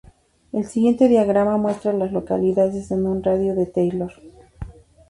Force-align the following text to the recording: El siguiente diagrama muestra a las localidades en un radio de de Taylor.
El 0.51 0.65
siguiente 0.65 1.07
diagrama 1.07 1.57
muestra 1.57 1.91
a 1.91 1.93
las 1.93 2.11
localidades 2.11 2.89
en 2.89 3.05
un 3.05 3.21
radio 3.21 3.53
de 3.53 3.65
de 3.65 3.71
Taylor. 3.71 4.13